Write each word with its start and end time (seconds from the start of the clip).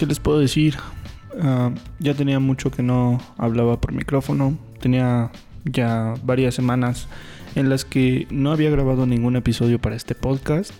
¿qué 0.00 0.06
les 0.06 0.18
puedo 0.18 0.38
decir? 0.38 0.76
Ah, 1.42 1.72
ya 1.98 2.14
tenía 2.14 2.40
mucho 2.40 2.70
que 2.70 2.82
no 2.82 3.20
hablaba 3.36 3.82
por 3.82 3.92
micrófono. 3.92 4.56
Tenía 4.80 5.30
ya 5.66 6.14
varias 6.24 6.54
semanas 6.54 7.06
en 7.54 7.68
las 7.68 7.84
que 7.84 8.26
no 8.30 8.50
había 8.50 8.70
grabado 8.70 9.04
ningún 9.04 9.36
episodio 9.36 9.78
para 9.78 9.96
este 9.96 10.14
podcast. 10.14 10.72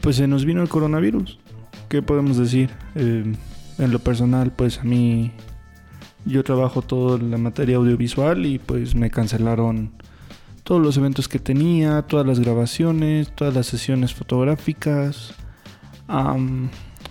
Pues 0.00 0.14
se 0.14 0.28
nos 0.28 0.44
vino 0.44 0.62
el 0.62 0.68
coronavirus. 0.68 1.40
¿Qué 1.88 2.02
podemos 2.02 2.36
decir? 2.36 2.70
Eh, 2.94 3.34
en 3.78 3.90
lo 3.90 3.98
personal, 3.98 4.52
pues 4.52 4.78
a 4.78 4.84
mí 4.84 5.32
yo 6.24 6.44
trabajo 6.44 6.82
todo 6.82 7.16
en 7.16 7.32
la 7.32 7.36
materia 7.36 7.78
audiovisual 7.78 8.46
y 8.46 8.60
pues 8.60 8.94
me 8.94 9.10
cancelaron 9.10 9.90
todos 10.62 10.80
los 10.80 10.96
eventos 10.98 11.26
que 11.26 11.40
tenía, 11.40 12.02
todas 12.02 12.28
las 12.28 12.38
grabaciones, 12.38 13.34
todas 13.34 13.54
las 13.54 13.66
sesiones 13.66 14.14
fotográficas. 14.14 15.34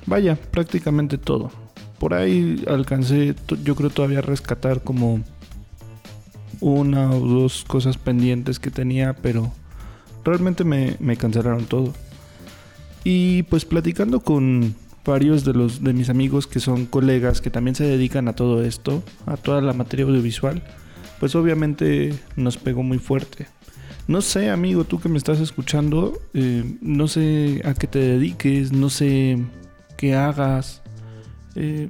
Vaya, 0.05 0.35
prácticamente 0.35 1.17
todo. 1.17 1.51
Por 1.99 2.13
ahí 2.13 2.63
alcancé, 2.67 3.35
yo 3.63 3.75
creo 3.75 3.89
todavía 3.89 4.21
rescatar 4.21 4.81
como 4.81 5.21
una 6.59 7.11
o 7.11 7.19
dos 7.19 7.63
cosas 7.67 7.97
pendientes 7.97 8.59
que 8.59 8.71
tenía, 8.71 9.13
pero 9.13 9.51
realmente 10.23 10.63
me, 10.63 10.95
me 10.99 11.17
cancelaron 11.17 11.65
todo. 11.65 11.93
Y 13.03 13.43
pues 13.43 13.65
platicando 13.65 14.19
con 14.19 14.75
varios 15.05 15.43
de 15.43 15.53
los 15.53 15.83
de 15.83 15.93
mis 15.93 16.09
amigos 16.09 16.45
que 16.45 16.59
son 16.59 16.85
colegas 16.85 17.41
que 17.41 17.49
también 17.49 17.75
se 17.75 17.83
dedican 17.83 18.27
a 18.27 18.33
todo 18.33 18.63
esto, 18.63 19.03
a 19.25 19.37
toda 19.37 19.61
la 19.61 19.73
materia 19.73 20.05
audiovisual, 20.05 20.61
pues 21.19 21.35
obviamente 21.35 22.13
nos 22.35 22.57
pegó 22.57 22.83
muy 22.83 22.99
fuerte. 22.99 23.47
No 24.07 24.21
sé, 24.21 24.49
amigo, 24.49 24.83
tú 24.83 24.99
que 24.99 25.09
me 25.09 25.17
estás 25.17 25.39
escuchando, 25.39 26.19
eh, 26.33 26.77
no 26.81 27.07
sé 27.07 27.61
a 27.63 27.73
qué 27.73 27.87
te 27.87 27.99
dediques, 27.99 28.71
no 28.71 28.89
sé 28.89 29.37
qué 30.01 30.15
hagas. 30.15 30.81
Eh, 31.53 31.89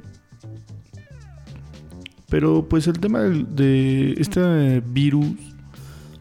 pero 2.30 2.68
pues 2.68 2.86
el 2.88 3.00
tema 3.00 3.20
de 3.22 4.14
este 4.18 4.82
virus 4.86 5.28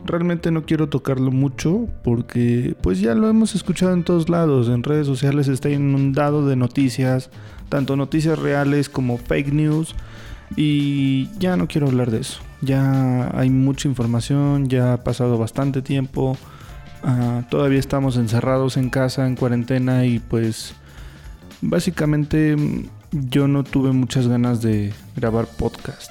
realmente 0.05 0.51
no 0.53 0.65
quiero 0.65 0.89
tocarlo 0.89 1.31
mucho 1.31 1.89
porque 2.05 2.77
pues 2.81 3.01
ya 3.01 3.15
lo 3.15 3.29
hemos 3.29 3.55
escuchado 3.55 3.93
en 3.93 4.05
todos 4.05 4.29
lados, 4.29 4.69
en 4.69 4.83
redes 4.83 5.07
sociales 5.07 5.49
está 5.49 5.69
inundado 5.69 6.47
de 6.47 6.57
noticias, 6.57 7.31
tanto 7.69 7.97
noticias 7.97 8.39
reales 8.39 8.89
como 8.89 9.19
fake 9.19 9.53
news 9.53 9.95
y 10.57 11.29
ya 11.39 11.57
no 11.57 11.67
quiero 11.67 11.89
hablar 11.89 12.11
de 12.11 12.21
eso. 12.21 12.41
Ya 12.61 13.31
hay 13.37 13.51
mucha 13.51 13.89
información, 13.89 14.69
ya 14.69 14.95
ha 14.95 15.05
pasado 15.05 15.39
bastante 15.39 15.83
tiempo, 15.83 16.37
ah, 17.03 17.43
todavía 17.51 17.79
estamos 17.79 18.17
encerrados 18.17 18.77
en 18.77 18.91
casa, 18.91 19.27
en 19.27 19.35
cuarentena 19.37 20.07
y 20.07 20.19
pues 20.19 20.75
básicamente 21.61 22.57
yo 23.13 23.49
no 23.49 23.65
tuve 23.65 23.93
muchas 23.93 24.29
ganas 24.29 24.63
de 24.63 24.93
grabar 25.17 25.47
podcast. 25.47 26.11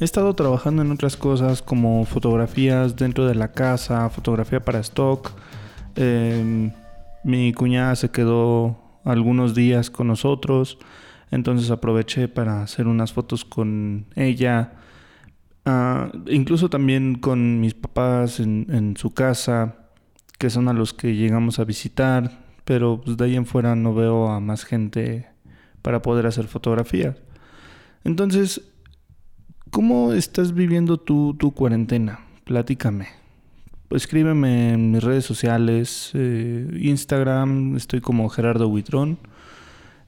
He 0.00 0.04
estado 0.04 0.34
trabajando 0.34 0.82
en 0.82 0.92
otras 0.92 1.16
cosas 1.16 1.60
como 1.60 2.04
fotografías 2.04 2.94
dentro 2.94 3.26
de 3.26 3.34
la 3.34 3.50
casa, 3.50 4.08
fotografía 4.10 4.64
para 4.64 4.78
stock. 4.78 5.32
Em, 5.96 6.70
mi 7.24 7.52
cuñada 7.52 7.96
se 7.96 8.10
quedó 8.10 8.78
algunos 9.04 9.56
días 9.56 9.90
con 9.90 10.06
nosotros, 10.06 10.78
entonces 11.32 11.70
aproveché 11.72 12.28
para 12.28 12.62
hacer 12.62 12.86
unas 12.86 13.12
fotos 13.12 13.44
con 13.44 14.06
ella. 14.14 14.74
Ah, 15.64 16.12
incluso 16.28 16.70
también 16.70 17.16
con 17.16 17.60
mis 17.60 17.74
papás 17.74 18.38
en, 18.38 18.94
su 18.96 19.10
casa, 19.10 19.74
que 20.38 20.48
son 20.48 20.68
a 20.68 20.72
los 20.72 20.94
que 20.94 21.16
llegamos 21.16 21.58
a 21.58 21.64
visitar, 21.64 22.47
pero 22.68 23.00
pues, 23.00 23.16
de 23.16 23.24
ahí 23.24 23.34
en 23.34 23.46
fuera 23.46 23.74
no 23.74 23.94
veo 23.94 24.28
a 24.28 24.38
más 24.38 24.64
gente 24.64 25.26
para 25.82 26.02
poder 26.02 26.26
hacer 26.26 26.46
fotografías. 26.46 27.16
Entonces 28.04 28.62
¿Cómo 29.70 30.12
estás 30.14 30.54
viviendo 30.54 30.96
tu, 30.96 31.34
tu 31.34 31.52
cuarentena? 31.52 32.20
Platícame. 32.44 33.08
Escríbeme 33.90 34.72
en 34.72 34.92
mis 34.92 35.04
redes 35.04 35.26
sociales, 35.26 36.12
eh, 36.14 36.66
Instagram, 36.80 37.76
estoy 37.76 38.00
como 38.00 38.30
Gerardo 38.30 38.66
Huitrón. 38.68 39.18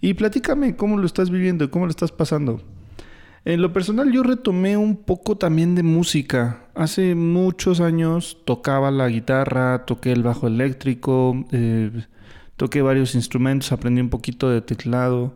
Y 0.00 0.14
platícame 0.14 0.74
cómo 0.74 0.98
lo 0.98 1.06
estás 1.06 1.30
viviendo, 1.30 1.70
cómo 1.70 1.86
lo 1.86 1.90
estás 1.90 2.10
pasando. 2.10 2.62
En 3.48 3.62
lo 3.62 3.72
personal 3.72 4.12
yo 4.12 4.22
retomé 4.22 4.76
un 4.76 4.94
poco 4.94 5.38
también 5.38 5.74
de 5.74 5.82
música. 5.82 6.68
Hace 6.74 7.14
muchos 7.14 7.80
años 7.80 8.36
tocaba 8.44 8.90
la 8.90 9.08
guitarra, 9.08 9.86
toqué 9.86 10.12
el 10.12 10.22
bajo 10.22 10.48
eléctrico, 10.48 11.46
eh, 11.50 11.90
toqué 12.56 12.82
varios 12.82 13.14
instrumentos, 13.14 13.72
aprendí 13.72 14.02
un 14.02 14.10
poquito 14.10 14.50
de 14.50 14.60
teclado 14.60 15.34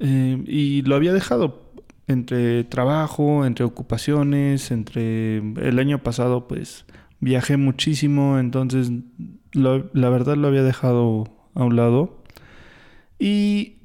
eh, 0.00 0.42
y 0.48 0.82
lo 0.82 0.96
había 0.96 1.12
dejado 1.12 1.70
entre 2.08 2.64
trabajo, 2.64 3.46
entre 3.46 3.64
ocupaciones, 3.64 4.72
entre 4.72 5.36
el 5.36 5.78
año 5.78 6.02
pasado 6.02 6.48
pues 6.48 6.86
viajé 7.20 7.56
muchísimo, 7.56 8.40
entonces 8.40 8.90
la 9.52 10.10
verdad 10.10 10.36
lo 10.36 10.48
había 10.48 10.64
dejado 10.64 11.22
a 11.54 11.62
un 11.62 11.76
lado. 11.76 12.20
Y 13.16 13.76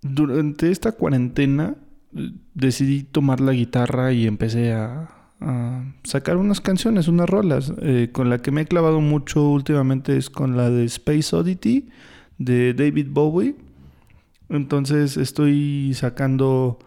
durante 0.00 0.70
esta 0.70 0.92
cuarentena 0.92 1.76
decidí 2.54 3.02
tomar 3.02 3.40
la 3.40 3.52
guitarra 3.52 4.12
y 4.12 4.26
empecé 4.26 4.72
a, 4.72 5.14
sacar 6.02 6.36
unas 6.36 6.60
canciones, 6.60 7.06
unas 7.06 7.30
rolas. 7.30 7.72
Eh, 7.80 8.10
con 8.12 8.28
la 8.28 8.38
que 8.38 8.50
me 8.50 8.62
he 8.62 8.66
clavado 8.66 9.00
mucho 9.00 9.48
últimamente 9.48 10.16
es 10.16 10.30
con 10.30 10.56
la 10.56 10.68
de 10.68 10.84
Space 10.84 11.34
Oddity 11.34 11.88
de 12.38 12.74
David 12.74 13.08
Bowie. 13.10 13.54
Entonces 14.48 15.16
estoy 15.16 15.92
sacando 15.94 16.78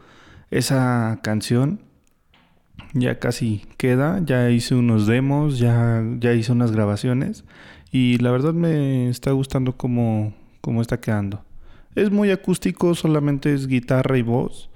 esa 0.50 1.19
canción. 1.24 1.80
Ya 2.94 3.19
casi 3.19 3.63
queda, 3.78 4.22
ya 4.25 4.50
hice 4.50 4.75
unos 4.75 5.08
demos, 5.08 5.59
ya, 5.59 6.03
ya 6.19 6.34
hice 6.34 6.52
unas 6.52 6.72
grabaciones 6.72 7.46
y 7.92 8.18
la 8.18 8.31
verdad 8.31 8.53
me 8.53 9.09
está 9.09 9.31
gustando 9.31 9.78
como, 9.78 10.34
como 10.62 10.81
está 10.81 11.00
quedando. 11.00 11.44
Es 11.94 12.09
muy 12.09 12.31
acústico, 12.31 12.96
solamente 12.96 13.53
es 13.53 13.68
guitarra 13.68 14.18
y 14.18 14.22
voz. 14.22 14.69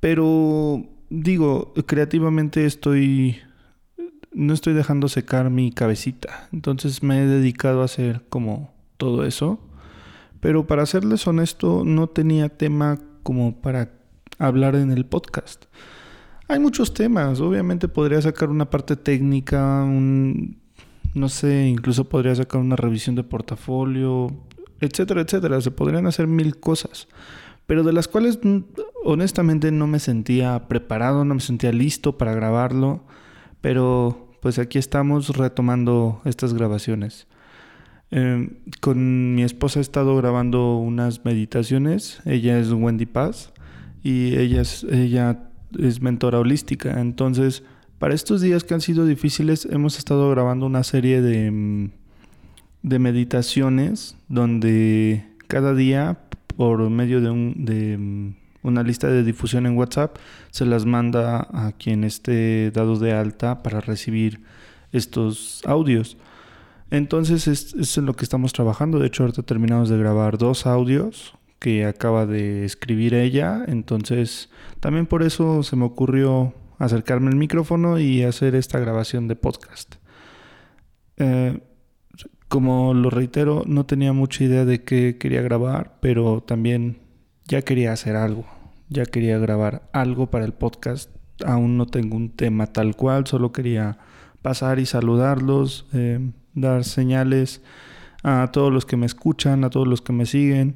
Pero 0.00 0.86
digo, 1.10 1.74
creativamente 1.86 2.64
estoy 2.64 3.38
no 4.32 4.54
estoy 4.54 4.74
dejando 4.74 5.08
secar 5.08 5.50
mi 5.50 5.72
cabecita. 5.72 6.48
Entonces 6.52 7.02
me 7.02 7.22
he 7.22 7.26
dedicado 7.26 7.82
a 7.82 7.86
hacer 7.86 8.22
como 8.28 8.72
todo 8.96 9.24
eso. 9.24 9.60
Pero 10.40 10.66
para 10.66 10.86
serles 10.86 11.26
honesto, 11.26 11.82
no 11.84 12.06
tenía 12.06 12.48
tema 12.48 12.98
como 13.22 13.60
para 13.60 13.92
hablar 14.38 14.74
en 14.76 14.90
el 14.90 15.04
podcast. 15.04 15.66
Hay 16.48 16.58
muchos 16.58 16.94
temas. 16.94 17.40
Obviamente 17.40 17.88
podría 17.88 18.22
sacar 18.22 18.48
una 18.48 18.70
parte 18.70 18.96
técnica, 18.96 19.82
un, 19.84 20.58
no 21.14 21.28
sé, 21.28 21.66
incluso 21.66 22.08
podría 22.08 22.34
sacar 22.34 22.60
una 22.60 22.76
revisión 22.76 23.16
de 23.16 23.24
portafolio, 23.24 24.28
etcétera, 24.80 25.20
etcétera. 25.20 25.60
Se 25.60 25.70
podrían 25.70 26.06
hacer 26.06 26.26
mil 26.26 26.58
cosas 26.58 27.08
pero 27.70 27.84
de 27.84 27.92
las 27.92 28.08
cuales 28.08 28.40
mm, 28.42 28.62
honestamente 29.04 29.70
no 29.70 29.86
me 29.86 30.00
sentía 30.00 30.66
preparado, 30.66 31.24
no 31.24 31.34
me 31.36 31.40
sentía 31.40 31.70
listo 31.70 32.18
para 32.18 32.34
grabarlo, 32.34 33.04
pero 33.60 34.34
pues 34.42 34.58
aquí 34.58 34.76
estamos 34.76 35.36
retomando 35.36 36.20
estas 36.24 36.52
grabaciones. 36.52 37.28
Em, 38.10 38.56
con 38.80 39.36
mi 39.36 39.44
esposa 39.44 39.78
he 39.78 39.82
estado 39.82 40.16
grabando 40.16 40.78
unas 40.78 41.24
meditaciones, 41.24 42.20
ella 42.24 42.58
es 42.58 42.72
Wendy 42.72 43.06
Paz 43.06 43.52
y 44.02 44.36
ella 44.36 44.62
es, 44.62 44.82
ella 44.90 45.48
es 45.78 46.02
mentora 46.02 46.40
holística, 46.40 47.00
entonces 47.00 47.62
para 48.00 48.14
estos 48.14 48.40
días 48.40 48.64
que 48.64 48.74
han 48.74 48.80
sido 48.80 49.06
difíciles 49.06 49.68
hemos 49.70 49.96
estado 49.96 50.28
grabando 50.28 50.66
una 50.66 50.82
serie 50.82 51.22
de, 51.22 51.52
mm, 51.52 51.90
de 52.82 52.98
meditaciones 52.98 54.16
donde 54.26 55.24
cada 55.46 55.72
día 55.72 56.18
por 56.60 56.90
medio 56.90 57.22
de, 57.22 57.96
mm, 57.96 58.34
una 58.64 58.82
lista 58.82 59.08
de 59.08 59.24
difusión 59.24 59.64
en 59.64 59.78
WhatsApp, 59.78 60.18
se 60.50 60.66
las 60.66 60.84
manda 60.84 61.48
a 61.54 61.72
quien 61.72 62.04
esté 62.04 62.70
dado 62.70 62.98
de 62.98 63.14
alta 63.14 63.62
para 63.62 63.80
recibir 63.80 64.42
estos 64.92 65.62
audios. 65.64 66.18
Entonces 66.90 67.48
es, 67.48 67.72
es 67.72 67.96
en 67.96 68.04
lo 68.04 68.12
que 68.12 68.24
estamos 68.24 68.52
trabajando. 68.52 68.98
De 68.98 69.06
hecho, 69.06 69.22
ahorita 69.22 69.42
terminamos 69.42 69.88
de 69.88 69.96
grabar 69.96 70.36
dos 70.36 70.66
audios 70.66 71.32
que 71.60 71.86
acaba 71.86 72.26
de 72.26 72.66
escribir 72.66 73.14
ella. 73.14 73.64
Entonces, 73.66 74.50
también 74.80 75.06
por 75.06 75.22
eso 75.22 75.62
se 75.62 75.76
me 75.76 75.86
ocurrió 75.86 76.52
acercarme 76.76 77.28
al 77.28 77.36
micrófono 77.36 77.98
y 77.98 78.22
hacer 78.22 78.54
esta 78.54 78.78
grabación 78.78 79.28
de 79.28 79.36
podcast. 79.36 79.94
Eh, 81.16 81.58
como 82.48 82.94
lo 82.94 83.10
reitero, 83.10 83.62
no 83.66 83.86
tenía 83.86 84.12
mucha 84.12 84.44
idea 84.44 84.64
de 84.64 84.82
qué 84.82 85.16
quería 85.18 85.42
grabar, 85.42 85.98
pero 86.00 86.42
también 86.42 86.98
ya 87.46 87.62
quería 87.62 87.92
hacer 87.92 88.16
algo. 88.16 88.44
ya 88.92 89.06
quería 89.06 89.38
grabar 89.38 89.88
algo 89.92 90.30
para 90.30 90.44
el 90.44 90.52
podcast. 90.52 91.10
Aún 91.46 91.76
no 91.76 91.86
tengo 91.86 92.16
un 92.16 92.30
tema 92.30 92.66
tal 92.66 92.96
cual, 92.96 93.24
solo 93.26 93.52
quería 93.52 93.98
pasar 94.42 94.80
y 94.80 94.86
saludarlos, 94.86 95.86
eh, 95.92 96.18
dar 96.54 96.82
señales 96.82 97.62
a 98.24 98.50
todos 98.52 98.72
los 98.72 98.84
que 98.86 98.96
me 98.96 99.06
escuchan, 99.06 99.62
a 99.62 99.70
todos 99.70 99.86
los 99.86 100.02
que 100.02 100.12
me 100.12 100.26
siguen. 100.26 100.74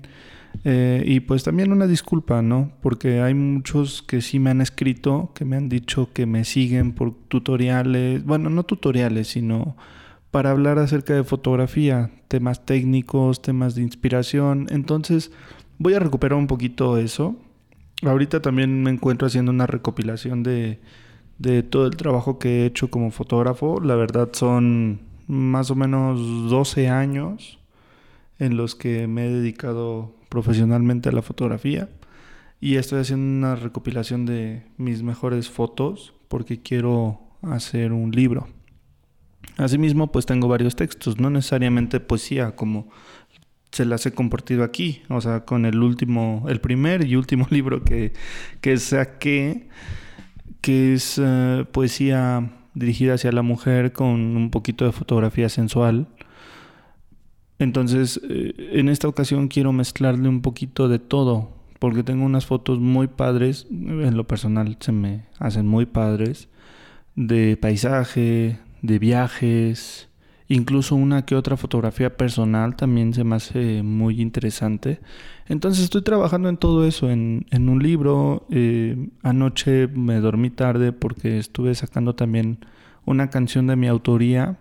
Eh, 0.62 1.02
y 1.04 1.20
pues 1.20 1.42
también 1.42 1.72
una 1.72 1.88
disculpa, 1.88 2.40
¿no? 2.40 2.70
Porque 2.80 3.20
hay 3.20 3.34
muchos 3.34 4.02
que 4.02 4.22
sí 4.22 4.38
me 4.38 4.50
han 4.50 4.60
escrito, 4.60 5.32
que 5.34 5.44
me 5.44 5.56
han 5.56 5.68
dicho 5.68 6.10
que 6.12 6.26
me 6.26 6.44
siguen 6.44 6.92
por 6.92 7.12
tutoriales, 7.28 8.24
bueno, 8.24 8.50
no 8.50 8.62
tutoriales, 8.62 9.28
sino 9.28 9.76
para 10.34 10.50
hablar 10.50 10.80
acerca 10.80 11.14
de 11.14 11.22
fotografía, 11.22 12.10
temas 12.26 12.66
técnicos, 12.66 13.40
temas 13.40 13.76
de 13.76 13.82
inspiración. 13.82 14.66
Entonces 14.68 15.30
voy 15.78 15.94
a 15.94 16.00
recuperar 16.00 16.36
un 16.36 16.48
poquito 16.48 16.98
eso. 16.98 17.36
Ahorita 18.02 18.42
también 18.42 18.82
me 18.82 18.90
encuentro 18.90 19.28
haciendo 19.28 19.52
una 19.52 19.68
recopilación 19.68 20.42
de, 20.42 20.80
de 21.38 21.62
todo 21.62 21.86
el 21.86 21.94
trabajo 21.94 22.40
que 22.40 22.62
he 22.62 22.66
hecho 22.66 22.90
como 22.90 23.12
fotógrafo. 23.12 23.78
La 23.80 23.94
verdad 23.94 24.30
son 24.32 25.02
más 25.28 25.70
o 25.70 25.76
menos 25.76 26.18
12 26.50 26.88
años 26.88 27.60
en 28.40 28.56
los 28.56 28.74
que 28.74 29.06
me 29.06 29.26
he 29.26 29.30
dedicado 29.30 30.16
profesionalmente 30.30 31.10
a 31.10 31.12
la 31.12 31.22
fotografía 31.22 31.88
y 32.60 32.74
estoy 32.74 33.02
haciendo 33.02 33.46
una 33.46 33.54
recopilación 33.54 34.26
de 34.26 34.64
mis 34.78 35.04
mejores 35.04 35.48
fotos 35.48 36.12
porque 36.26 36.60
quiero 36.60 37.20
hacer 37.40 37.92
un 37.92 38.10
libro. 38.10 38.48
Asimismo, 39.56 40.10
pues 40.10 40.26
tengo 40.26 40.48
varios 40.48 40.74
textos, 40.74 41.18
no 41.18 41.30
necesariamente 41.30 42.00
poesía 42.00 42.56
como 42.56 42.88
se 43.74 43.84
las 43.84 44.06
he 44.06 44.12
compartido 44.12 44.62
aquí, 44.62 45.02
o 45.08 45.20
sea, 45.20 45.44
con 45.44 45.66
el 45.66 45.82
último, 45.82 46.46
el 46.48 46.60
primer 46.60 47.04
y 47.06 47.16
último 47.16 47.46
libro 47.50 47.82
que, 47.82 48.12
que 48.60 48.76
saqué, 48.78 49.68
que 50.60 50.94
es 50.94 51.20
eh, 51.22 51.66
poesía 51.72 52.52
dirigida 52.74 53.14
hacia 53.14 53.32
la 53.32 53.42
mujer 53.42 53.92
con 53.92 54.36
un 54.36 54.50
poquito 54.50 54.84
de 54.84 54.92
fotografía 54.92 55.48
sensual. 55.48 56.06
Entonces, 57.58 58.20
eh, 58.28 58.54
en 58.74 58.88
esta 58.88 59.08
ocasión 59.08 59.48
quiero 59.48 59.72
mezclarle 59.72 60.28
un 60.28 60.40
poquito 60.40 60.88
de 60.88 61.00
todo, 61.00 61.50
porque 61.78 62.04
tengo 62.04 62.24
unas 62.24 62.46
fotos 62.46 62.78
muy 62.78 63.08
padres, 63.08 63.66
en 63.70 64.16
lo 64.16 64.26
personal 64.26 64.76
se 64.80 64.92
me 64.92 65.26
hacen 65.38 65.66
muy 65.66 65.86
padres, 65.86 66.48
de 67.16 67.56
paisaje, 67.56 68.58
de 68.84 68.98
viajes, 68.98 70.10
incluso 70.46 70.94
una 70.94 71.24
que 71.24 71.34
otra 71.34 71.56
fotografía 71.56 72.18
personal 72.18 72.76
también 72.76 73.14
se 73.14 73.24
me 73.24 73.36
hace 73.36 73.82
muy 73.82 74.20
interesante. 74.20 75.00
Entonces 75.48 75.84
estoy 75.84 76.02
trabajando 76.02 76.50
en 76.50 76.58
todo 76.58 76.86
eso, 76.86 77.10
en, 77.10 77.46
un 77.50 77.82
libro. 77.82 78.46
Eh, 78.50 79.08
anoche 79.22 79.88
me 79.88 80.20
dormí 80.20 80.50
tarde 80.50 80.92
porque 80.92 81.38
estuve 81.38 81.74
sacando 81.74 82.14
también 82.14 82.58
una 83.06 83.30
canción 83.30 83.66
de 83.66 83.76
mi 83.76 83.88
autoría. 83.88 84.58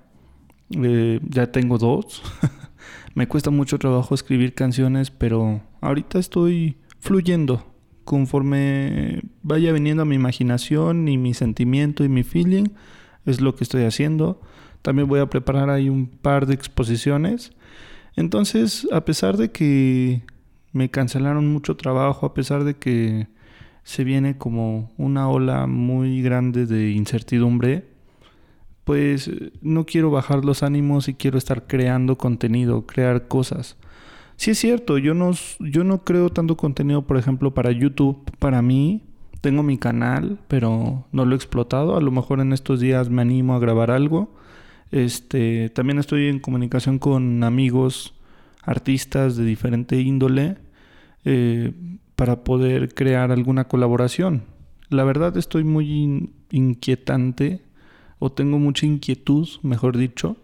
Eh, 0.72 1.20
ya 1.28 1.52
tengo 1.52 1.78
dos. 1.78 2.24
Me 3.16 3.28
cuesta 3.28 3.52
mucho 3.52 3.78
trabajo 3.78 4.16
escribir 4.16 4.56
canciones, 4.56 5.12
pero 5.12 5.62
ahorita 5.82 6.18
estoy 6.18 6.78
fluyendo 7.00 7.64
conforme 8.06 9.22
vaya 9.44 9.72
viniendo 9.72 10.02
a 10.02 10.06
mi 10.06 10.16
imaginación 10.16 11.08
y 11.08 11.18
mi 11.18 11.34
sentimiento 11.34 12.04
y 12.04 12.10
mi 12.10 12.24
feeling. 12.24 12.70
Es 13.26 13.42
lo 13.42 13.56
que 13.56 13.64
estoy 13.64 13.84
haciendo. 13.84 14.42
También 14.82 15.08
voy 15.08 15.20
a 15.20 15.30
preparar 15.30 15.70
ahí 15.70 15.90
un 15.90 16.08
par 16.08 16.46
de 16.46 16.54
exposiciones. 16.54 17.54
Entonces, 18.16 18.88
a 18.92 19.06
pesar 19.06 19.38
de 19.38 19.52
que 19.52 20.24
me 20.72 20.90
cancelaron 20.90 21.52
mucho 21.52 21.78
trabajo, 21.78 22.26
a 22.26 22.34
pesar 22.34 22.64
de 22.64 22.76
que 22.76 23.28
se 23.84 24.04
viene 24.04 24.38
como 24.38 24.92
una 24.98 25.30
ola 25.30 25.68
muy 25.68 26.22
grande 26.22 26.66
de 26.66 26.92
incertidumbre, 26.92 27.86
pues 28.84 29.30
no 29.62 29.86
quiero 29.86 30.12
bajar 30.12 30.44
los 30.44 30.64
ánimos 30.64 31.08
y 31.08 31.14
quiero 31.14 31.38
estar 31.38 31.68
creando 31.68 32.18
contenido, 32.18 32.86
crear 32.86 33.28
cosas. 33.28 33.78
Sí 34.36 34.52
es 34.52 34.60
cierto, 34.60 34.98
yo 34.98 35.14
no, 35.14 35.32
yo 35.60 35.84
no 35.84 36.04
creo 36.04 36.30
tanto 36.30 36.58
contenido, 36.58 37.04
por 37.04 37.18
ejemplo, 37.18 37.54
para 37.54 37.72
YouTube, 37.72 38.30
para 38.40 38.62
mí. 38.62 39.04
Tengo 39.44 39.62
mi 39.62 39.78
canal, 39.78 40.40
pero 40.48 41.04
no 41.12 41.26
lo 41.26 41.34
he 41.34 41.36
explotado. 41.36 41.98
A 41.98 42.00
lo 42.00 42.12
mejor 42.12 42.40
en 42.40 42.54
estos 42.54 42.80
días 42.80 43.10
me 43.10 43.24
animo 43.24 43.56
a 43.56 43.60
grabar 43.60 43.92
algo. 43.92 44.34
Este, 44.90 45.70
también 45.70 46.00
estoy 46.00 46.30
en 46.30 46.40
comunicación 46.40 46.98
con 46.98 47.44
amigos, 47.44 48.14
artistas 48.62 49.36
de 49.36 49.44
diferente 49.44 50.00
índole, 50.00 50.60
eh, 51.26 51.74
para 52.16 52.46
poder 52.46 52.94
crear 52.94 53.34
alguna 53.34 53.66
colaboración. 53.66 54.44
La 54.88 55.04
verdad 55.04 55.36
estoy 55.36 55.66
muy 55.66 56.32
inquietante 56.50 57.64
o 58.20 58.32
tengo 58.32 58.60
mucha 58.60 58.86
inquietud, 58.86 59.50
mejor 59.62 59.98
dicho, 59.98 60.38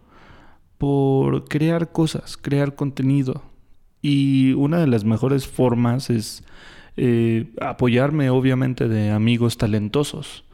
por 0.77 1.47
crear 1.47 1.93
cosas, 1.93 2.35
crear 2.35 2.75
contenido. 2.75 3.43
Y 4.01 4.51
una 4.55 4.79
de 4.79 4.87
las 4.87 5.05
mejores 5.05 5.47
formas 5.47 6.09
es 6.09 6.43
eh, 6.97 7.51
apoyarme 7.61 8.29
obviamente 8.29 8.87
de 8.87 9.11
amigos 9.11 9.57
talentosos. 9.57 10.45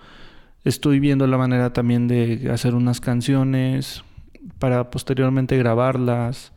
Estoy 0.64 1.00
viendo 1.00 1.28
la 1.28 1.38
manera 1.38 1.74
también 1.74 2.08
de 2.08 2.50
hacer 2.52 2.76
unas 2.76 3.02
canciones 3.02 4.04
para 4.60 4.90
posteriormente 4.92 5.58
grabarlas. 5.58 6.52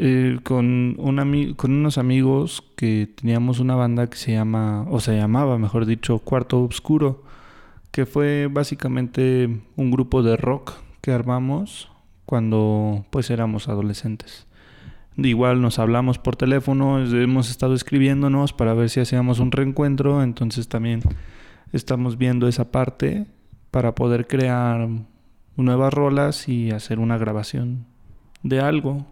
Eh, 0.00 0.38
con, 0.44 0.94
un 0.98 1.54
con 1.56 1.72
unos 1.72 1.98
amigos 1.98 2.62
que 2.76 3.12
teníamos 3.16 3.58
una 3.58 3.74
banda 3.74 4.08
que 4.08 4.16
se 4.16 4.30
llama, 4.30 4.86
o 4.88 5.00
se 5.00 5.16
llamaba, 5.16 5.58
mejor 5.58 5.86
dicho, 5.86 6.20
Cuarto 6.20 6.60
Obscuro 6.60 7.24
que 7.90 8.06
fue 8.06 8.48
básicamente 8.50 9.60
un 9.76 9.90
grupo 9.90 10.22
de 10.22 10.36
rock 10.36 10.72
que 11.00 11.12
armamos 11.12 11.90
cuando 12.26 13.04
pues 13.10 13.30
éramos 13.30 13.68
adolescentes. 13.68 14.46
Igual 15.26 15.60
nos 15.60 15.78
hablamos 15.78 16.18
por 16.18 16.36
teléfono, 16.36 17.00
hemos 17.00 17.50
estado 17.50 17.74
escribiéndonos 17.74 18.52
para 18.52 18.74
ver 18.74 18.88
si 18.88 19.00
hacíamos 19.00 19.40
un 19.40 19.50
reencuentro, 19.50 20.22
entonces 20.22 20.68
también 20.68 21.00
estamos 21.72 22.18
viendo 22.18 22.46
esa 22.46 22.70
parte 22.70 23.26
para 23.70 23.94
poder 23.94 24.26
crear 24.26 24.88
nuevas 25.56 25.92
rolas 25.92 26.48
y 26.48 26.70
hacer 26.70 27.00
una 27.00 27.18
grabación 27.18 27.86
de 28.42 28.60
algo. 28.60 29.06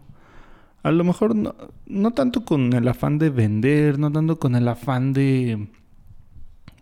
A 0.83 0.91
lo 0.91 1.03
mejor 1.03 1.35
no, 1.35 1.55
no 1.85 2.11
tanto 2.11 2.45
con 2.45 2.71
el 2.73 2.87
afán 2.87 3.17
de 3.17 3.29
vender, 3.29 3.99
no 3.99 4.11
tanto 4.11 4.39
con 4.39 4.55
el 4.55 4.67
afán 4.67 5.11
de 5.11 5.67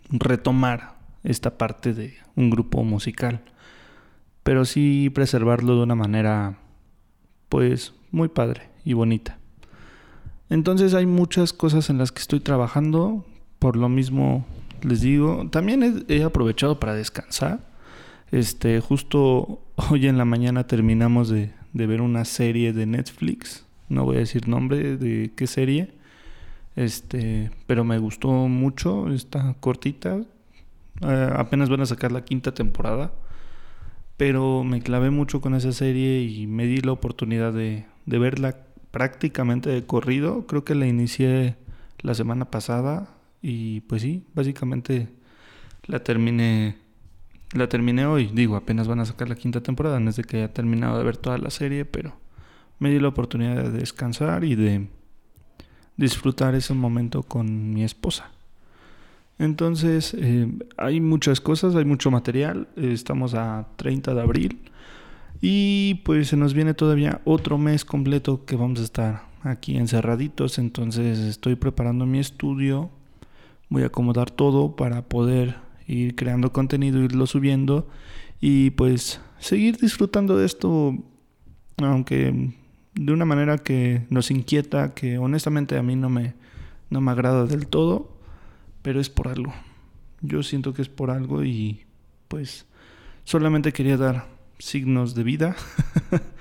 retomar 0.09 0.95
esta 1.23 1.57
parte 1.57 1.93
de 1.93 2.13
un 2.35 2.51
grupo 2.51 2.83
musical, 2.83 3.41
pero 4.43 4.65
sí 4.65 5.09
preservarlo 5.09 5.75
de 5.77 5.83
una 5.83 5.95
manera 5.95 6.59
pues 7.49 7.93
muy 8.15 8.29
padre 8.29 8.69
y 8.85 8.93
bonita. 8.93 9.37
Entonces 10.49 10.93
hay 10.93 11.05
muchas 11.05 11.53
cosas 11.53 11.89
en 11.89 11.97
las 11.97 12.11
que 12.11 12.21
estoy 12.21 12.39
trabajando, 12.39 13.25
por 13.59 13.75
lo 13.75 13.89
mismo 13.89 14.45
les 14.81 15.01
digo, 15.01 15.47
también 15.51 16.05
he, 16.07 16.23
aprovechado 16.23 16.79
para 16.79 16.93
descansar. 16.93 17.59
Este, 18.31 18.79
justo 18.79 19.61
hoy 19.91 20.07
en 20.07 20.17
la 20.17 20.25
mañana 20.25 20.65
terminamos 20.65 21.29
de, 21.29 21.53
ver 21.73 22.01
una 22.01 22.23
serie 22.23 22.71
de 22.71 22.85
Netflix, 22.85 23.65
no 23.89 24.05
voy 24.05 24.15
a 24.15 24.19
decir 24.19 24.47
nombre 24.47 24.97
de 24.97 25.31
qué 25.35 25.45
serie, 25.45 25.93
este, 26.75 27.51
pero 27.67 27.83
me 27.83 27.97
gustó 27.97 28.29
mucho, 28.29 29.11
está 29.11 29.55
cortita, 29.59 30.21
eh, 31.01 31.29
apenas 31.35 31.69
van 31.69 31.81
a 31.81 31.85
sacar 31.85 32.11
la 32.11 32.23
quinta 32.23 32.53
temporada. 32.53 33.11
Pero 34.17 34.63
me 34.63 34.81
clavé 34.81 35.09
mucho 35.09 35.41
con 35.41 35.55
esa 35.55 35.73
serie 35.73 36.21
y 36.21 36.47
me 36.47 36.65
di 36.65 36.79
la 36.79 36.93
oportunidad 36.93 37.51
de, 37.51 37.83
de 38.05 38.19
verla 38.19 38.57
prácticamente 38.91 39.69
de 39.69 39.85
corrido. 39.85 40.45
Creo 40.47 40.63
que 40.63 40.75
la 40.75 40.87
inicié 40.87 41.55
la 42.01 42.13
semana 42.13 42.45
pasada 42.45 43.09
y 43.41 43.81
pues 43.81 44.01
sí, 44.01 44.23
básicamente 44.33 45.09
la 45.85 46.03
terminé 46.03 46.77
la 47.53 47.69
terminé 47.69 48.05
hoy. 48.05 48.29
Digo, 48.33 48.55
apenas 48.55 48.87
van 48.87 48.99
a 48.99 49.05
sacar 49.05 49.29
la 49.29 49.35
quinta 49.35 49.61
temporada, 49.61 49.99
no 49.99 50.09
es 50.09 50.15
de 50.15 50.23
que 50.23 50.37
haya 50.37 50.53
terminado 50.53 50.97
de 50.97 51.03
ver 51.03 51.17
toda 51.17 51.37
la 51.37 51.49
serie, 51.49 51.85
pero 51.85 52.15
me 52.79 52.89
di 52.89 52.99
la 52.99 53.07
oportunidad 53.07 53.63
de 53.63 53.71
descansar 53.71 54.43
y 54.43 54.55
de 54.55 54.87
disfrutar 55.97 56.55
ese 56.55 56.73
momento 56.73 57.23
con 57.23 57.73
mi 57.73 57.83
esposa. 57.83 58.31
Entonces, 59.37 60.15
eh, 60.17 60.49
hay 60.77 61.01
muchas 61.01 61.41
cosas, 61.41 61.75
hay 61.75 61.85
mucho 61.85 62.11
material. 62.11 62.67
estamos 62.75 63.33
a 63.33 63.67
30 63.75 64.13
de 64.13 64.21
abril. 64.21 64.59
Y 65.41 65.95
pues 66.05 66.29
se 66.29 66.37
nos 66.37 66.53
viene 66.53 66.73
todavía 66.73 67.21
otro 67.25 67.57
mes 67.57 67.85
completo 67.85 68.45
que 68.45 68.55
vamos 68.55 68.79
a 68.79 68.83
estar 68.83 69.23
aquí 69.43 69.77
encerraditos. 69.77 70.57
Entonces 70.57 71.19
estoy 71.19 71.55
preparando 71.55 72.05
mi 72.05 72.19
estudio. 72.19 72.89
Voy 73.69 73.83
a 73.83 73.87
acomodar 73.87 74.31
todo 74.31 74.75
para 74.75 75.03
poder 75.03 75.55
ir 75.87 76.15
creando 76.15 76.51
contenido, 76.51 77.03
irlo 77.03 77.27
subiendo. 77.27 77.87
Y 78.41 78.71
pues 78.71 79.21
seguir 79.39 79.77
disfrutando 79.77 80.37
de 80.37 80.45
esto. 80.45 80.95
Aunque 81.77 82.53
de 82.93 83.11
una 83.11 83.25
manera 83.25 83.57
que 83.57 84.05
nos 84.09 84.31
inquieta, 84.31 84.93
que 84.93 85.17
honestamente 85.17 85.77
a 85.77 85.83
mí 85.83 85.95
no 85.95 86.09
me, 86.09 86.33
no 86.89 87.01
me 87.01 87.11
agrada 87.11 87.45
del 87.45 87.67
todo 87.67 88.15
pero 88.85 89.01
es 89.01 89.09
por 89.09 89.29
algo. 89.29 89.51
Yo 90.21 90.43
siento 90.43 90.75
que 90.75 90.83
es 90.83 90.89
por 90.89 91.09
algo 91.09 91.43
y 91.43 91.81
pues 92.27 92.67
solamente 93.23 93.73
quería 93.73 93.97
dar 93.97 94.27
signos 94.59 95.15
de 95.15 95.23
vida. 95.23 95.55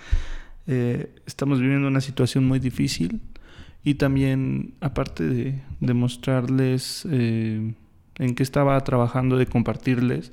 Eh, 0.67 1.15
estamos 1.27 1.61
viviendo 1.61 1.87
una 1.87 2.01
situación 2.01 2.47
muy 2.47 2.59
difícil 2.59 3.21
y 3.85 3.97
también 3.97 4.73
aparte 4.81 5.29
de, 5.29 5.61
demostrarles 5.81 7.07
eh, 7.11 7.75
en 8.17 8.35
qué 8.35 8.43
estaba 8.43 8.81
trabajando, 8.81 9.37
de 9.37 9.45
compartirles, 9.45 10.33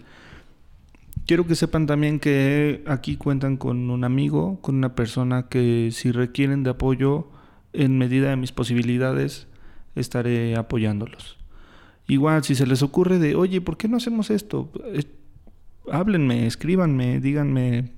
quiero 1.25 1.45
que 1.47 1.55
sepan 1.55 1.85
también 1.85 2.19
que 2.19 2.83
aquí 2.88 3.17
cuentan 3.17 3.57
con 3.57 3.89
un 3.89 4.03
amigo, 4.03 4.59
con 4.61 4.75
una 4.75 4.95
persona 4.95 5.50
que 5.50 5.89
si 5.91 6.11
requieren 6.11 6.63
de 6.63 6.71
apoyo 6.71 7.27
en 7.73 7.97
medida 7.97 8.29
de 8.29 8.35
mis 8.35 8.51
posibilidades, 8.51 9.47
estaré 9.95 10.55
apoyándolos. 10.55 11.38
Igual, 12.07 12.43
si 12.43 12.55
se 12.55 12.67
les 12.67 12.83
ocurre 12.83 13.19
de, 13.19 13.35
oye, 13.35 13.61
¿por 13.61 13.77
qué 13.77 13.88
no 13.88 13.97
hacemos 13.97 14.29
esto? 14.29 14.71
Háblenme, 15.89 16.45
escríbanme, 16.45 17.19
díganme, 17.19 17.91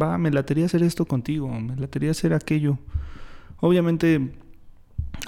va, 0.00 0.18
me 0.18 0.30
latería 0.30 0.66
hacer 0.66 0.82
esto 0.82 1.04
contigo, 1.06 1.48
me 1.48 1.76
latería 1.76 2.10
hacer 2.10 2.34
aquello. 2.34 2.78
Obviamente, 3.60 4.32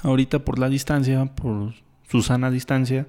ahorita 0.03 0.45
por 0.45 0.59
la 0.59 0.69
distancia, 0.69 1.25
por 1.27 1.75
su 2.09 2.23
sana 2.23 2.51
distancia, 2.51 3.07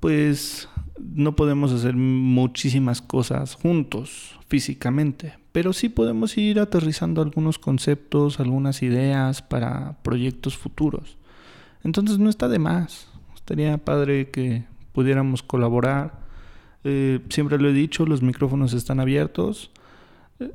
pues 0.00 0.68
no 0.98 1.36
podemos 1.36 1.72
hacer 1.72 1.96
muchísimas 1.96 3.00
cosas 3.02 3.54
juntos 3.54 4.38
físicamente, 4.48 5.34
pero 5.52 5.72
sí 5.72 5.88
podemos 5.88 6.36
ir 6.38 6.60
aterrizando 6.60 7.22
algunos 7.22 7.58
conceptos, 7.58 8.40
algunas 8.40 8.82
ideas 8.82 9.42
para 9.42 9.96
proyectos 10.02 10.56
futuros. 10.56 11.16
Entonces 11.82 12.18
no 12.18 12.28
está 12.30 12.48
de 12.48 12.58
más. 12.58 13.08
Estaría 13.34 13.78
padre 13.78 14.30
que 14.30 14.64
pudiéramos 14.92 15.42
colaborar. 15.42 16.25
Eh, 16.88 17.18
siempre 17.30 17.58
lo 17.58 17.68
he 17.68 17.72
dicho, 17.72 18.06
los 18.06 18.22
micrófonos 18.22 18.72
están 18.72 19.00
abiertos. 19.00 19.72
Eh, 20.38 20.52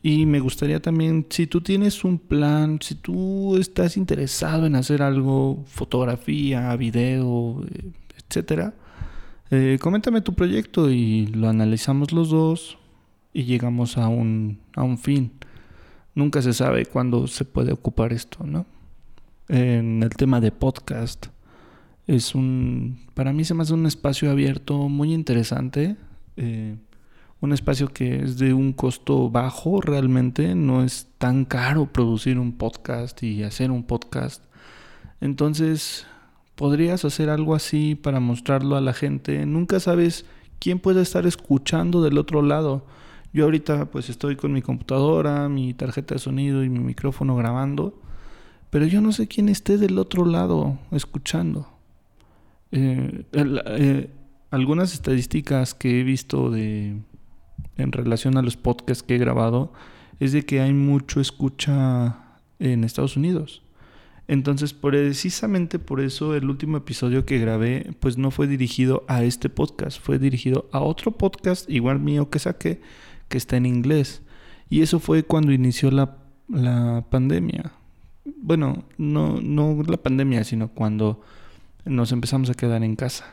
y 0.00 0.26
me 0.26 0.38
gustaría 0.38 0.80
también, 0.80 1.26
si 1.28 1.48
tú 1.48 1.60
tienes 1.60 2.04
un 2.04 2.20
plan, 2.20 2.78
si 2.80 2.94
tú 2.94 3.56
estás 3.56 3.96
interesado 3.96 4.64
en 4.66 4.76
hacer 4.76 5.02
algo, 5.02 5.64
fotografía, 5.66 6.76
video, 6.76 7.64
eh, 7.64 7.90
etcétera, 8.28 8.74
coméntame 9.80 10.20
tu 10.20 10.34
proyecto 10.34 10.90
y 10.90 11.26
lo 11.28 11.48
analizamos 11.48 12.12
los 12.12 12.30
dos 12.30 12.78
y 13.32 13.44
llegamos 13.44 13.98
a 13.98 14.08
un, 14.08 14.58
a 14.74 14.84
un 14.84 14.98
fin. 14.98 15.32
Nunca 16.14 16.42
se 16.42 16.52
sabe 16.52 16.86
cuándo 16.86 17.26
se 17.26 17.44
puede 17.44 17.72
ocupar 17.72 18.12
esto, 18.12 18.44
¿no? 18.44 18.66
En 19.48 20.02
el 20.02 20.10
tema 20.10 20.40
de 20.40 20.50
podcast, 20.52 21.26
es 22.06 22.34
un, 22.34 22.98
para 23.14 23.32
mí 23.32 23.44
se 23.44 23.54
me 23.54 23.62
hace 23.62 23.74
un 23.74 23.86
espacio 23.86 24.30
abierto 24.30 24.88
muy 24.88 25.14
interesante, 25.14 25.96
eh, 26.36 26.76
un 27.40 27.52
espacio 27.52 27.88
que 27.88 28.22
es 28.22 28.38
de 28.38 28.52
un 28.52 28.72
costo 28.72 29.30
bajo 29.30 29.80
realmente, 29.80 30.54
no 30.54 30.82
es 30.82 31.08
tan 31.18 31.44
caro 31.44 31.92
producir 31.92 32.38
un 32.38 32.52
podcast 32.52 33.22
y 33.22 33.42
hacer 33.42 33.70
un 33.70 33.84
podcast. 33.84 34.44
Entonces, 35.20 36.06
podrías 36.54 37.04
hacer 37.04 37.30
algo 37.30 37.54
así 37.54 37.94
para 37.94 38.20
mostrarlo 38.20 38.76
a 38.76 38.80
la 38.80 38.92
gente. 38.92 39.44
Nunca 39.46 39.80
sabes 39.80 40.24
quién 40.58 40.78
puede 40.78 41.02
estar 41.02 41.26
escuchando 41.26 42.02
del 42.02 42.18
otro 42.18 42.42
lado. 42.42 42.86
Yo 43.32 43.44
ahorita 43.44 43.86
pues 43.86 44.10
estoy 44.10 44.36
con 44.36 44.52
mi 44.52 44.62
computadora, 44.62 45.48
mi 45.48 45.74
tarjeta 45.74 46.14
de 46.14 46.20
sonido 46.20 46.62
y 46.62 46.68
mi 46.68 46.78
micrófono 46.78 47.34
grabando, 47.36 48.00
pero 48.70 48.86
yo 48.86 49.00
no 49.00 49.12
sé 49.12 49.26
quién 49.26 49.48
esté 49.48 49.76
del 49.76 49.98
otro 49.98 50.24
lado 50.24 50.78
escuchando. 50.92 51.73
Eh, 52.76 53.24
eh, 53.32 54.10
algunas 54.50 54.94
estadísticas 54.94 55.74
que 55.74 56.00
he 56.00 56.02
visto 56.02 56.50
de 56.50 56.96
en 57.76 57.92
relación 57.92 58.36
a 58.36 58.42
los 58.42 58.56
podcasts 58.56 59.04
que 59.04 59.14
he 59.14 59.18
grabado 59.18 59.72
es 60.18 60.32
de 60.32 60.44
que 60.44 60.60
hay 60.60 60.72
mucho 60.72 61.20
escucha 61.20 62.38
en 62.58 62.82
Estados 62.82 63.16
Unidos. 63.16 63.62
Entonces, 64.26 64.72
precisamente 64.72 65.78
por 65.78 66.00
eso 66.00 66.34
el 66.34 66.50
último 66.50 66.78
episodio 66.78 67.24
que 67.24 67.38
grabé, 67.38 67.94
pues 68.00 68.18
no 68.18 68.32
fue 68.32 68.48
dirigido 68.48 69.04
a 69.06 69.22
este 69.22 69.50
podcast, 69.50 70.00
fue 70.00 70.18
dirigido 70.18 70.68
a 70.72 70.80
otro 70.80 71.12
podcast 71.12 71.70
igual 71.70 72.00
mío 72.00 72.28
que 72.28 72.40
saqué, 72.40 72.80
que 73.28 73.38
está 73.38 73.56
en 73.56 73.66
inglés. 73.66 74.22
Y 74.68 74.80
eso 74.82 74.98
fue 74.98 75.22
cuando 75.22 75.52
inició 75.52 75.92
la, 75.92 76.16
la 76.48 77.04
pandemia. 77.08 77.72
Bueno, 78.24 78.84
no, 78.98 79.40
no 79.40 79.80
la 79.86 79.98
pandemia, 79.98 80.42
sino 80.42 80.68
cuando 80.68 81.20
nos 81.84 82.12
empezamos 82.12 82.50
a 82.50 82.54
quedar 82.54 82.82
en 82.82 82.96
casa, 82.96 83.26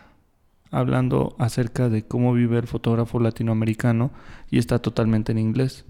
hablando 0.72 1.36
acerca 1.39 1.89
de 1.89 2.03
cómo 2.03 2.34
vive 2.34 2.58
el 2.58 2.67
fotógrafo 2.67 3.20
latinoamericano 3.20 4.12
y 4.50 4.58
está 4.58 4.79
totalmente 4.79 5.31
en 5.31 5.39
inglés. 5.39 5.86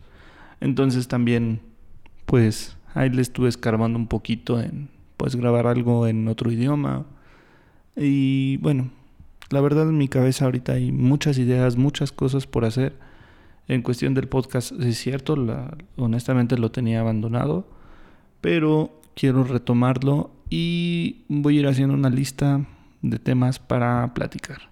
Entonces 0.59 1.07
también, 1.07 1.61
pues 2.25 2.77
ahí 2.93 3.09
le 3.09 3.21
estuve 3.21 3.49
escarbando 3.49 3.97
un 3.97 4.07
poquito 4.07 4.59
en, 4.59 4.89
pues 5.17 5.35
grabar 5.35 5.67
algo 5.67 6.07
en 6.07 6.27
otro 6.27 6.51
idioma. 6.51 7.05
Y 7.95 8.57
bueno, 8.57 8.91
la 9.49 9.61
verdad 9.61 9.89
en 9.89 9.97
mi 9.97 10.07
cabeza 10.07 10.45
ahorita 10.45 10.73
hay 10.73 10.91
muchas 10.91 11.37
ideas, 11.37 11.77
muchas 11.77 12.11
cosas 12.11 12.47
por 12.47 12.65
hacer. 12.65 12.93
En 13.67 13.83
cuestión 13.83 14.13
del 14.13 14.27
podcast, 14.27 14.71
es 14.81 14.97
cierto, 14.97 15.35
honestamente 15.95 16.57
lo 16.57 16.71
tenía 16.71 16.99
abandonado, 16.99 17.67
pero 18.41 19.00
quiero 19.15 19.43
retomarlo 19.43 20.31
y 20.49 21.23
voy 21.27 21.57
a 21.57 21.59
ir 21.61 21.67
haciendo 21.67 21.93
una 21.93 22.09
lista 22.09 22.65
de 23.01 23.19
temas 23.19 23.59
para 23.59 24.13
platicar. 24.13 24.69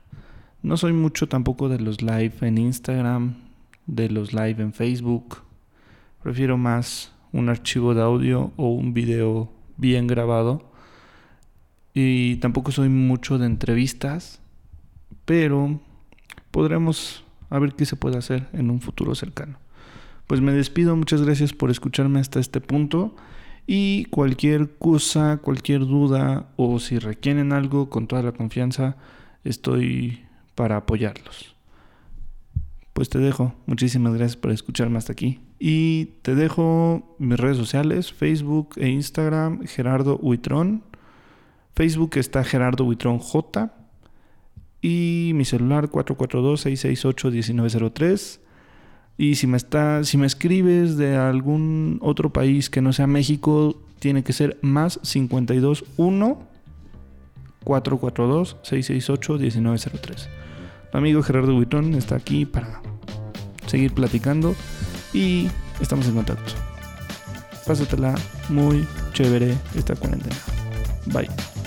No 0.62 0.76
soy 0.78 0.94
mucho 0.94 1.28
tampoco 1.28 1.70
de 1.70 1.80
los 1.80 2.02
live 2.02 2.34
en 2.42 2.58
Instagram, 2.58 3.36
de 3.86 4.10
los 4.10 4.34
live 4.34 4.62
en 4.62 4.74
Facebook. 4.74 5.38
Prefiero 6.22 6.58
más 6.58 7.14
un 7.32 7.50
archivo 7.50 7.94
de 7.94 8.02
audio 8.02 8.52
o 8.58 8.72
un 8.72 8.94
video 8.94 9.52
bien 9.78 10.08
grabado. 10.08 10.70
Y 11.94 12.36
tampoco 12.38 12.72
soy 12.72 12.90
mucho 12.90 13.38
de 13.38 13.46
entrevistas, 13.46 14.42
pero 15.26 15.80
podremos 16.52 17.24
a 17.50 17.58
ver 17.60 17.74
qué 17.74 17.86
se 17.86 17.96
puede 17.96 18.18
hacer 18.18 18.48
en 18.54 18.70
un 18.70 18.82
futuro 18.82 19.16
cercano. 19.16 19.58
Pues 20.28 20.42
me 20.42 20.52
despido, 20.52 20.96
muchas 20.96 21.24
gracias 21.24 21.54
por 21.54 21.72
escucharme 21.72 22.20
hasta 22.20 22.40
este 22.40 22.62
punto. 22.62 23.16
Y 23.72 24.06
cualquier 24.06 24.80
cosa, 24.80 25.38
cualquier 25.38 25.82
duda 25.82 26.50
o 26.56 26.80
si 26.80 26.98
requieren 26.98 27.54
algo 27.54 27.88
con 27.88 28.08
toda 28.08 28.24
la 28.24 28.32
confianza, 28.32 28.98
estoy 29.44 30.26
para 30.56 30.78
apoyarlos. 30.78 31.56
Pues 32.94 33.10
te 33.10 33.20
dejo. 33.20 33.54
Muchísimas 33.68 34.16
gracias 34.16 34.38
por 34.38 34.50
escucharme 34.50 34.98
hasta 34.98 35.14
aquí. 35.14 35.40
Y 35.60 36.06
te 36.24 36.34
dejo 36.34 37.16
mis 37.20 37.40
redes 37.40 37.58
sociales, 37.58 38.12
Facebook 38.12 38.70
e 38.78 38.90
Instagram, 38.90 39.68
Gerardo 39.68 40.18
Huitrón. 40.20 40.82
Facebook 41.76 42.14
está 42.16 42.44
Gerardo 42.44 42.86
Huitrón 42.86 43.20
J. 43.20 43.72
Y 44.82 45.34
mi 45.36 45.46
celular 45.46 45.92
442-668-1903. 45.92 48.40
Y 49.20 49.36
si 49.36 49.48
me 49.48 49.58
está, 49.58 50.06
si 50.06 50.18
me 50.18 50.26
escribes 50.26 50.96
de 50.96 51.18
algún 51.18 52.00
otro 52.02 52.32
país 52.32 52.70
que 52.70 52.82
no 52.82 52.94
sea 52.94 53.06
México, 53.06 53.76
tiene 54.00 54.24
que 54.24 54.32
ser 54.32 54.58
más 54.62 54.98
521 55.04 56.40
442 57.66 58.56
668 58.64 59.34
1903. 59.34 60.30
Mi 60.94 60.98
amigo 61.00 61.22
Gerardo 61.22 61.54
Buitón 61.54 61.96
está 61.96 62.16
aquí 62.16 62.46
para 62.46 62.82
seguir 63.68 63.94
platicando 63.94 64.56
y 65.14 65.50
estamos 65.82 66.08
en 66.08 66.16
contacto. 66.16 66.54
Pásatela 67.68 68.16
muy 68.48 68.88
chévere 69.12 69.58
esta 69.76 69.98
cuarentena. 69.98 70.38
Bye. 71.08 71.59